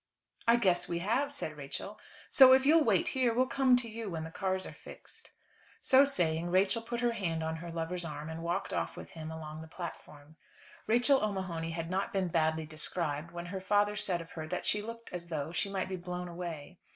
"I 0.47 0.55
guess 0.55 0.89
we 0.89 0.97
have," 0.97 1.31
said 1.31 1.55
Rachel, 1.55 1.99
"so 2.31 2.53
if 2.53 2.65
you'll 2.65 2.83
wait 2.83 3.09
here 3.09 3.35
we'll 3.35 3.45
come 3.45 3.75
to 3.75 3.87
you 3.87 4.09
when 4.09 4.23
the 4.23 4.31
cars 4.31 4.65
are 4.65 4.73
fixed." 4.73 5.29
So 5.83 6.05
saying, 6.05 6.49
Rachel 6.49 6.81
put 6.81 7.01
her 7.01 7.11
hand 7.11 7.43
on 7.43 7.57
her 7.57 7.69
lover's 7.71 8.03
arm 8.03 8.27
and 8.27 8.41
walked 8.41 8.73
off 8.73 8.97
with 8.97 9.11
him 9.11 9.29
along 9.29 9.61
the 9.61 9.67
platform. 9.67 10.37
Rachel 10.87 11.23
O'Mahony 11.23 11.69
had 11.69 11.91
not 11.91 12.13
been 12.13 12.29
badly 12.29 12.65
described 12.65 13.29
when 13.29 13.45
her 13.45 13.61
father 13.61 13.95
said 13.95 14.21
of 14.21 14.31
her 14.31 14.47
that 14.47 14.65
she 14.65 14.81
looked 14.81 15.13
as 15.13 15.27
though 15.27 15.51
she 15.51 15.69
might 15.69 15.87
be 15.87 15.97
blown 15.97 16.27
away. 16.27 16.79